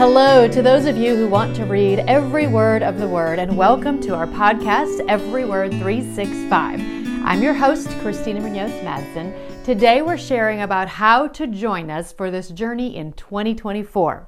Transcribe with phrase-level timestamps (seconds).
[0.00, 3.54] Hello to those of you who want to read every word of the Word, and
[3.54, 6.80] welcome to our podcast, Every Word 365.
[7.22, 9.62] I'm your host, Christina Munoz Madsen.
[9.62, 14.26] Today we're sharing about how to join us for this journey in 2024.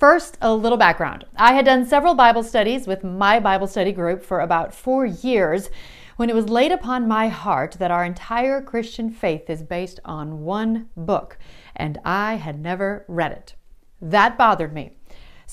[0.00, 1.24] First, a little background.
[1.36, 5.70] I had done several Bible studies with my Bible study group for about four years
[6.16, 10.40] when it was laid upon my heart that our entire Christian faith is based on
[10.40, 11.38] one book,
[11.76, 13.54] and I had never read it.
[14.02, 14.96] That bothered me.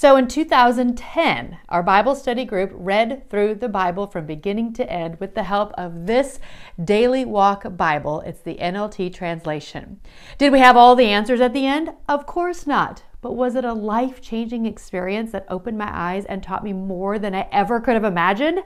[0.02, 5.20] So in 2010, our Bible study group read through the Bible from beginning to end
[5.20, 6.40] with the help of this
[6.84, 8.22] Daily Walk Bible.
[8.22, 10.00] It's the NLT translation.
[10.40, 11.92] Did we have all the answers at the end?
[12.10, 13.04] Of course not.
[13.22, 17.20] But was it a life changing experience that opened my eyes and taught me more
[17.20, 18.64] than I ever could have imagined?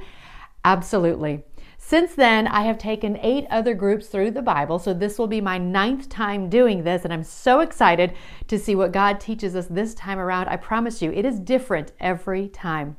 [0.63, 1.43] Absolutely.
[1.77, 5.41] Since then, I have taken eight other groups through the Bible, so this will be
[5.41, 8.13] my ninth time doing this, and I'm so excited
[8.47, 10.47] to see what God teaches us this time around.
[10.47, 12.97] I promise you, it is different every time.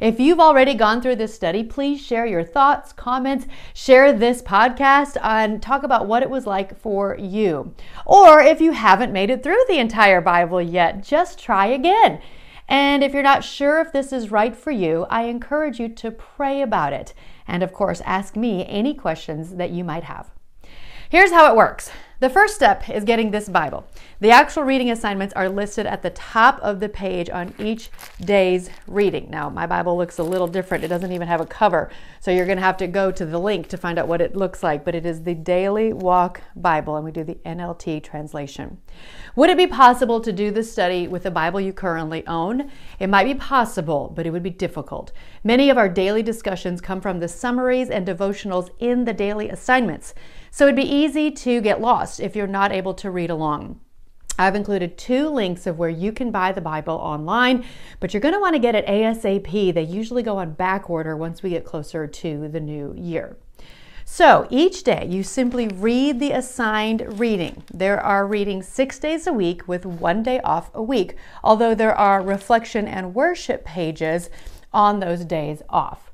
[0.00, 5.16] If you've already gone through this study, please share your thoughts, comments, share this podcast,
[5.22, 7.74] and talk about what it was like for you.
[8.04, 12.20] Or if you haven't made it through the entire Bible yet, just try again.
[12.72, 16.10] And if you're not sure if this is right for you, I encourage you to
[16.10, 17.12] pray about it
[17.46, 20.30] and of course, ask me any questions that you might have.
[21.10, 21.90] Here's how it works.
[22.22, 23.84] The first step is getting this Bible.
[24.20, 28.70] The actual reading assignments are listed at the top of the page on each day's
[28.86, 29.26] reading.
[29.28, 30.84] Now, my Bible looks a little different.
[30.84, 33.40] It doesn't even have a cover, so you're going to have to go to the
[33.40, 36.94] link to find out what it looks like, but it is the Daily Walk Bible,
[36.94, 38.78] and we do the NLT translation.
[39.34, 42.70] Would it be possible to do this study with the Bible you currently own?
[43.00, 45.10] It might be possible, but it would be difficult.
[45.42, 50.14] Many of our daily discussions come from the summaries and devotionals in the daily assignments.
[50.54, 53.80] So it'd be easy to get lost if you're not able to read along.
[54.38, 57.64] I've included two links of where you can buy the Bible online,
[58.00, 59.72] but you're going to want to get it ASAP.
[59.72, 63.38] They usually go on back order once we get closer to the new year.
[64.04, 67.62] So each day you simply read the assigned reading.
[67.72, 71.94] There are readings six days a week with one day off a week, although there
[71.94, 74.28] are reflection and worship pages
[74.70, 76.11] on those days off.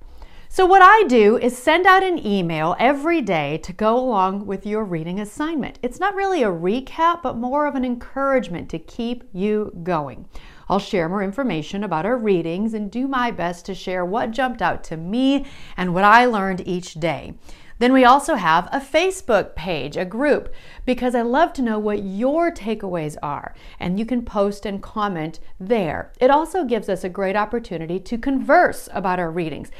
[0.51, 4.65] So, what I do is send out an email every day to go along with
[4.65, 5.79] your reading assignment.
[5.83, 10.27] It's not really a recap, but more of an encouragement to keep you going.
[10.71, 14.63] I'll share more information about our readings and do my best to share what jumped
[14.63, 15.45] out to me
[15.77, 17.35] and what I learned each day.
[17.79, 20.53] Then we also have a Facebook page, a group,
[20.85, 25.41] because I love to know what your takeaways are, and you can post and comment
[25.61, 26.13] there.
[26.21, 29.71] It also gives us a great opportunity to converse about our readings.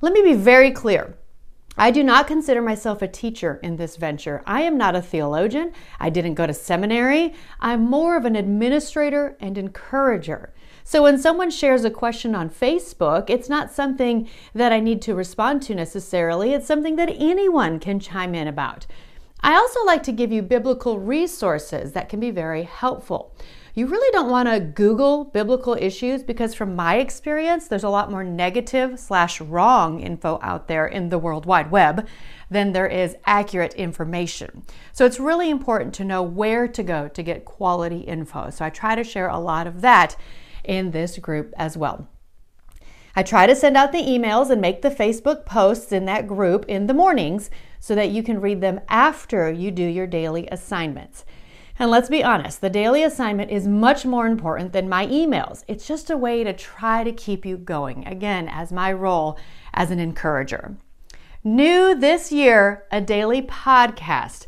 [0.00, 1.16] Let me be very clear.
[1.78, 4.42] I do not consider myself a teacher in this venture.
[4.46, 5.72] I am not a theologian.
[5.98, 7.34] I didn't go to seminary.
[7.60, 10.52] I'm more of an administrator and encourager.
[10.84, 15.14] So when someone shares a question on Facebook, it's not something that I need to
[15.14, 16.52] respond to necessarily.
[16.52, 18.86] It's something that anyone can chime in about.
[19.40, 23.34] I also like to give you biblical resources that can be very helpful
[23.76, 28.10] you really don't want to Google biblical issues because, from my experience, there's a lot
[28.10, 32.08] more negative slash wrong info out there in the World Wide Web
[32.50, 34.62] than there is accurate information.
[34.94, 38.48] So it's really important to know where to go to get quality info.
[38.48, 40.16] So I try to share a lot of that
[40.64, 42.08] in this group as well.
[43.18, 46.66] I try to send out the emails and make the Facebook posts in that group
[46.68, 47.48] in the mornings
[47.80, 51.24] so that you can read them after you do your daily assignments.
[51.78, 55.64] And let's be honest, the daily assignment is much more important than my emails.
[55.66, 59.38] It's just a way to try to keep you going, again, as my role
[59.72, 60.76] as an encourager.
[61.42, 64.46] New this year, a daily podcast.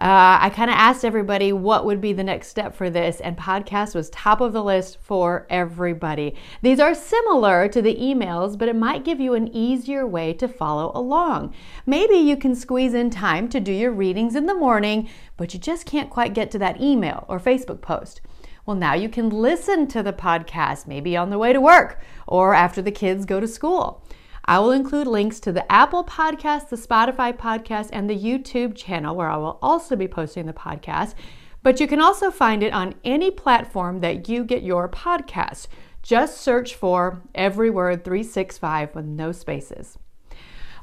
[0.00, 3.36] Uh, I kind of asked everybody what would be the next step for this, and
[3.36, 6.34] podcast was top of the list for everybody.
[6.62, 10.48] These are similar to the emails, but it might give you an easier way to
[10.48, 11.54] follow along.
[11.86, 15.60] Maybe you can squeeze in time to do your readings in the morning, but you
[15.60, 18.20] just can't quite get to that email or Facebook post.
[18.66, 22.52] Well, now you can listen to the podcast, maybe on the way to work or
[22.54, 24.02] after the kids go to school.
[24.46, 29.16] I will include links to the Apple podcast, the Spotify podcast, and the YouTube channel
[29.16, 31.14] where I will also be posting the podcast.
[31.62, 35.68] But you can also find it on any platform that you get your podcast.
[36.02, 39.96] Just search for Every Word 365 with no spaces.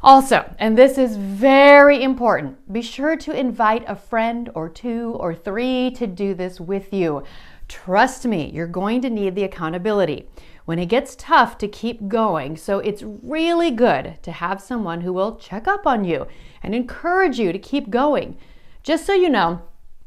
[0.02, 5.36] Also, and this is very important, be sure to invite a friend or two or
[5.36, 7.24] three to do this with you.
[7.68, 10.28] Trust me, you're going to need the accountability
[10.66, 12.58] when it gets tough to keep going.
[12.58, 16.28] So it's really good to have someone who will check up on you
[16.64, 18.38] and encourage you to keep going.
[18.84, 19.62] Just so you know,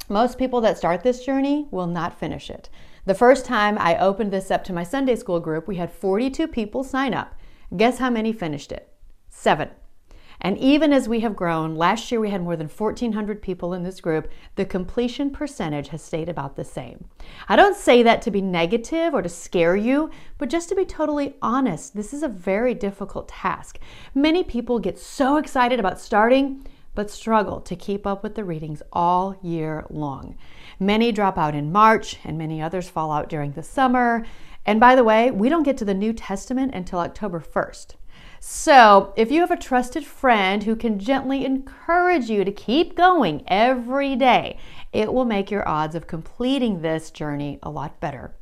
[0.08, 2.68] most people that start this journey will not finish it.
[3.06, 6.48] The first time I opened this up to my Sunday school group, we had 42
[6.48, 7.34] people sign up.
[7.76, 8.92] Guess how many finished it?
[9.28, 9.70] Seven.
[10.44, 13.82] And even as we have grown, last year we had more than 1,400 people in
[13.82, 17.06] this group, the completion percentage has stayed about the same.
[17.48, 20.84] I don't say that to be negative or to scare you, but just to be
[20.84, 23.78] totally honest, this is a very difficult task.
[24.14, 28.82] Many people get so excited about starting, but struggle to keep up with the readings
[28.92, 30.36] all year long.
[30.78, 34.26] Many drop out in March, and many others fall out during the summer.
[34.66, 37.94] And by the way, we don't get to the New Testament until October 1st.
[38.46, 43.42] So, if you have a trusted friend who can gently encourage you to keep going
[43.46, 44.58] every day,
[44.92, 48.34] it will make your odds of completing this journey a lot better.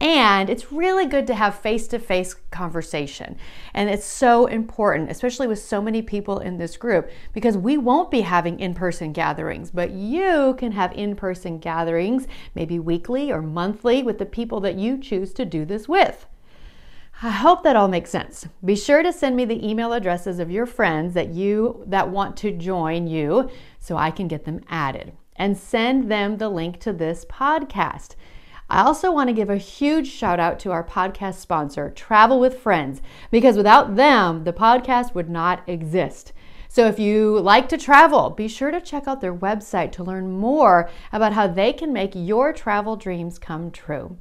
[0.00, 3.36] And it's really good to have face to face conversation.
[3.74, 8.10] And it's so important, especially with so many people in this group, because we won't
[8.10, 12.26] be having in person gatherings, but you can have in person gatherings,
[12.56, 16.26] maybe weekly or monthly, with the people that you choose to do this with.
[17.22, 18.48] I hope that all makes sense.
[18.64, 22.36] Be sure to send me the email addresses of your friends that you that want
[22.38, 26.92] to join you so I can get them added and send them the link to
[26.92, 28.16] this podcast.
[28.68, 32.58] I also want to give a huge shout out to our podcast sponsor, Travel with
[32.58, 33.00] Friends,
[33.30, 36.32] because without them, the podcast would not exist.
[36.68, 40.32] So if you like to travel, be sure to check out their website to learn
[40.32, 44.18] more about how they can make your travel dreams come true.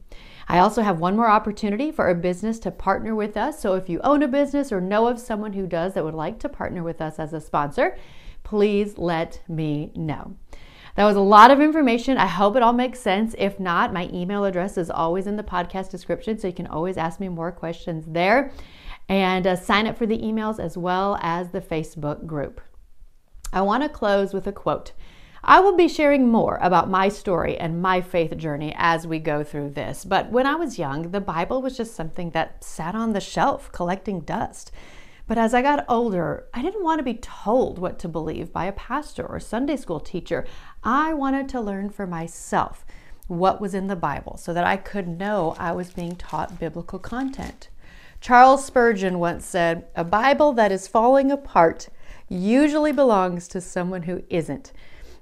[0.48, 3.60] I also have one more opportunity for a business to partner with us.
[3.60, 6.40] So if you own a business or know of someone who does that would like
[6.40, 7.98] to partner with us as a sponsor,
[8.44, 10.36] please let me know.
[10.96, 12.18] That was a lot of information.
[12.18, 13.34] I hope it all makes sense.
[13.38, 16.98] If not, my email address is always in the podcast description, so you can always
[16.98, 18.52] ask me more questions there.
[19.10, 22.62] And uh, sign up for the emails as well as the Facebook group.
[23.52, 24.92] I want to close with a quote.
[25.46, 29.44] I will be sharing more about my story and my faith journey as we go
[29.44, 30.06] through this.
[30.06, 33.70] But when I was young, the Bible was just something that sat on the shelf
[33.74, 34.72] collecting dust.
[35.28, 38.66] But as I got older, I didn't want to be told what to believe by
[38.66, 40.46] a pastor or Sunday school teacher.
[40.82, 42.86] I wanted to learn for myself
[43.28, 47.00] what was in the Bible so that I could know I was being taught biblical
[47.00, 47.68] content.
[48.22, 51.90] Charles Spurgeon once said, A Bible that is falling apart
[52.30, 54.72] usually belongs to someone who isn't.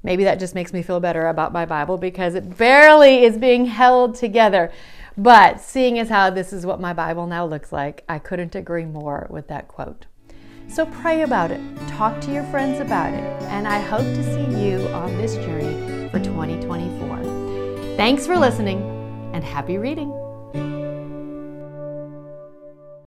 [0.03, 3.65] Maybe that just makes me feel better about my Bible because it barely is being
[3.65, 4.71] held together.
[5.17, 8.85] But seeing as how this is what my Bible now looks like, I couldn't agree
[8.85, 10.05] more with that quote.
[10.67, 11.59] So pray about it,
[11.89, 16.09] talk to your friends about it, and I hope to see you on this journey
[16.09, 17.95] for 2024.
[17.97, 18.81] Thanks for listening
[19.33, 20.11] and happy reading.